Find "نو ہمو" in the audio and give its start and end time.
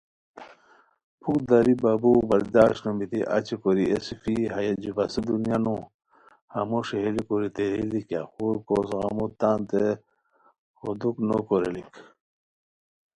5.65-6.79